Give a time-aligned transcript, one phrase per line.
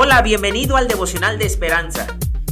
[0.00, 2.06] Hola, bienvenido al devocional de esperanza.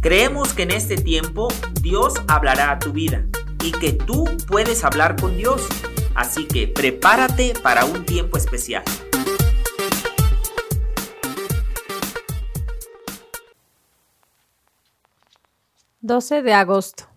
[0.00, 1.48] Creemos que en este tiempo
[1.80, 3.26] Dios hablará a tu vida
[3.64, 5.66] y que tú puedes hablar con Dios.
[6.14, 8.84] Así que prepárate para un tiempo especial.
[16.00, 17.08] ...12 de agosto...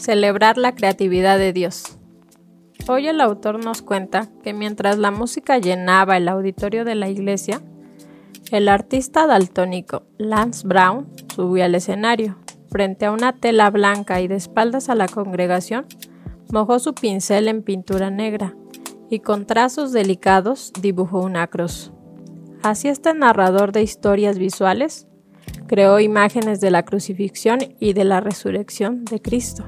[0.00, 1.96] Celebrar la creatividad de Dios.
[2.88, 7.62] Hoy el autor nos cuenta que mientras la música llenaba el auditorio de la iglesia,
[8.52, 12.36] el artista daltónico Lance Brown subió al escenario.
[12.70, 15.86] Frente a una tela blanca y de espaldas a la congregación,
[16.50, 18.54] mojó su pincel en pintura negra
[19.08, 21.92] y con trazos delicados dibujó una cruz.
[22.62, 25.06] Así este narrador de historias visuales
[25.66, 29.64] creó imágenes de la crucifixión y de la resurrección de Cristo.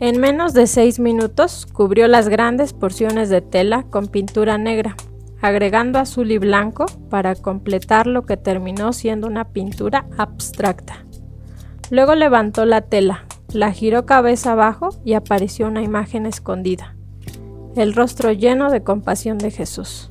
[0.00, 4.96] En menos de seis minutos cubrió las grandes porciones de tela con pintura negra
[5.44, 11.04] agregando azul y blanco para completar lo que terminó siendo una pintura abstracta.
[11.90, 16.96] Luego levantó la tela, la giró cabeza abajo y apareció una imagen escondida,
[17.76, 20.08] el rostro lleno de compasión de Jesús.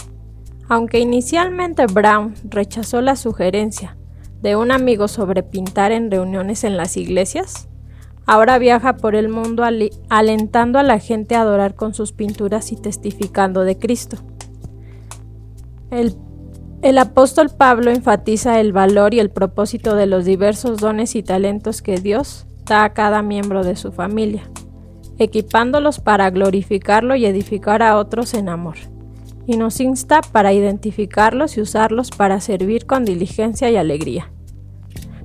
[0.70, 3.98] Aunque inicialmente Brown rechazó la sugerencia
[4.44, 7.68] de un amigo sobre pintar en reuniones en las iglesias,
[8.28, 9.64] ahora viaja por el mundo
[10.10, 14.18] alentando a la gente a adorar con sus pinturas y testificando de Cristo.
[15.94, 21.84] El, apóstol Pablo enfatiza el valor y el propósito de los diversos dones y talentos
[21.84, 24.50] que Dios da a cada miembro de su familia,
[25.20, 28.78] equipándolos para glorificarlo y edificar a otros en amor,
[29.46, 34.32] y nos insta para identificarlos y usarlos para servir con diligencia y alegría.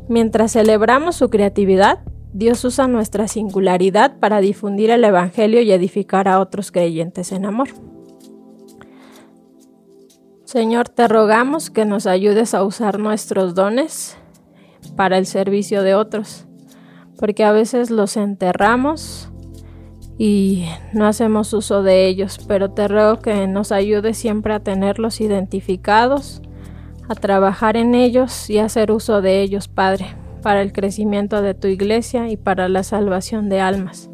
[0.06, 2.00] Mientras celebramos su creatividad,
[2.34, 7.68] Dios usa nuestra singularidad para difundir el Evangelio y edificar a otros creyentes en amor.
[10.48, 14.16] Señor, te rogamos que nos ayudes a usar nuestros dones
[14.96, 16.46] para el servicio de otros,
[17.18, 19.28] porque a veces los enterramos
[20.16, 20.64] y
[20.94, 26.40] no hacemos uso de ellos, pero te ruego que nos ayudes siempre a tenerlos identificados,
[27.10, 31.66] a trabajar en ellos y hacer uso de ellos, Padre, para el crecimiento de tu
[31.66, 34.08] iglesia y para la salvación de almas.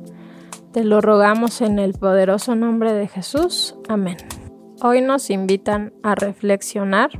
[0.72, 3.76] Te lo rogamos en el poderoso nombre de Jesús.
[3.88, 4.16] Amén.
[4.80, 7.10] Hoy nos invitan a reflexionar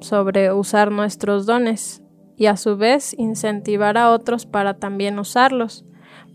[0.00, 2.00] sobre usar nuestros dones
[2.36, 5.84] y a su vez incentivar a otros para también usarlos,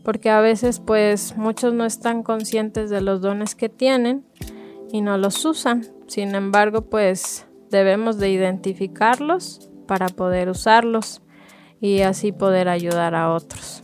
[0.04, 4.26] porque a veces pues muchos no están conscientes de los dones que tienen
[4.92, 5.86] y no los usan.
[6.08, 11.22] Sin embargo, pues debemos de identificarlos para poder usarlos
[11.80, 13.77] y así poder ayudar a otros.